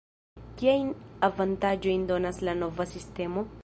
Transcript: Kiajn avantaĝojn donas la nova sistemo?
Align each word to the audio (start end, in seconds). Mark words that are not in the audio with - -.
Kiajn 0.61 0.89
avantaĝojn 1.29 2.09
donas 2.13 2.45
la 2.49 2.61
nova 2.65 2.93
sistemo? 2.97 3.51